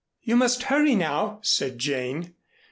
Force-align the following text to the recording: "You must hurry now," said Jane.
"You 0.23 0.35
must 0.35 0.63
hurry 0.63 0.95
now," 0.95 1.37
said 1.43 1.77
Jane. 1.77 2.33